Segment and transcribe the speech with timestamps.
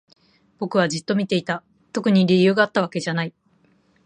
[0.57, 1.61] 僕はじっと見ていた。
[1.93, 3.35] 特に理由があったわけじゃない。